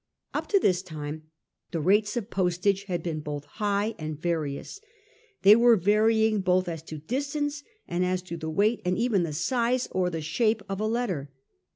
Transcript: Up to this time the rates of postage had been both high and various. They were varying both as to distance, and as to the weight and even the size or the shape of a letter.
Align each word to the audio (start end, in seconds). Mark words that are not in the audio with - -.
Up 0.33 0.47
to 0.47 0.57
this 0.57 0.81
time 0.81 1.27
the 1.69 1.79
rates 1.79 2.17
of 2.17 2.31
postage 2.31 2.85
had 2.85 3.03
been 3.03 3.19
both 3.19 3.45
high 3.45 3.93
and 3.99 4.19
various. 4.19 4.81
They 5.43 5.55
were 5.55 5.75
varying 5.75 6.41
both 6.41 6.67
as 6.67 6.81
to 6.89 6.97
distance, 6.97 7.61
and 7.87 8.03
as 8.03 8.23
to 8.23 8.35
the 8.35 8.49
weight 8.49 8.81
and 8.83 8.97
even 8.97 9.21
the 9.21 9.31
size 9.31 9.87
or 9.91 10.09
the 10.09 10.19
shape 10.21 10.63
of 10.67 10.79
a 10.79 10.87
letter. 10.87 11.29